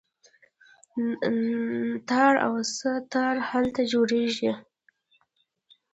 [2.09, 4.51] تار او سه تار هلته جوړیږي.